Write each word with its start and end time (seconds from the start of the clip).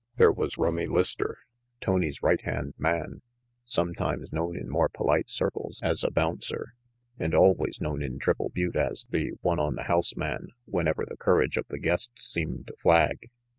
There 0.15 0.31
was 0.31 0.57
Rummy 0.57 0.87
Lister, 0.87 1.37
Tony's 1.79 2.23
right 2.23 2.41
hand 2.41 2.73
man, 2.79 3.21
some 3.63 3.93
times 3.93 4.33
known 4.33 4.57
in 4.57 4.67
more 4.67 4.89
polite 4.89 5.29
circles 5.29 5.79
as 5.83 6.03
a 6.03 6.09
bouncer, 6.09 6.73
and 7.19 7.35
always 7.35 7.79
known 7.79 8.01
in 8.01 8.17
Triple 8.17 8.49
Butte 8.49 8.75
as 8.77 9.05
the 9.11 9.33
one 9.41 9.59
on 9.59 9.75
the 9.75 9.83
house 9.83 10.15
man 10.15 10.47
whenever 10.65 11.05
the 11.07 11.17
courage 11.17 11.55
of 11.55 11.67
the 11.67 11.77
guests 11.77 12.25
seemed 12.25 12.65
to 12.65 12.73
flag. 12.77 13.29